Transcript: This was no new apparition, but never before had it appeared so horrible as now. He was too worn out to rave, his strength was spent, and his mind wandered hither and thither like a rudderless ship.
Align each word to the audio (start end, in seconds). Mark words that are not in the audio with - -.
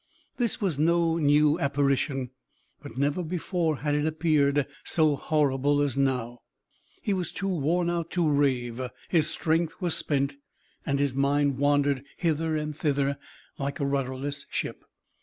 This 0.37 0.59
was 0.59 0.79
no 0.79 1.17
new 1.17 1.59
apparition, 1.59 2.31
but 2.81 2.97
never 2.97 3.21
before 3.23 3.75
had 3.81 3.93
it 3.93 4.07
appeared 4.07 4.65
so 4.83 5.15
horrible 5.15 5.79
as 5.79 5.95
now. 5.95 6.39
He 7.03 7.13
was 7.13 7.31
too 7.31 7.47
worn 7.47 7.87
out 7.87 8.09
to 8.17 8.27
rave, 8.27 8.81
his 9.09 9.29
strength 9.29 9.79
was 9.79 9.93
spent, 9.95 10.37
and 10.87 10.97
his 10.97 11.13
mind 11.13 11.59
wandered 11.59 12.03
hither 12.17 12.55
and 12.55 12.75
thither 12.75 13.19
like 13.59 13.79
a 13.79 13.85
rudderless 13.85 14.47
ship. 14.49 14.85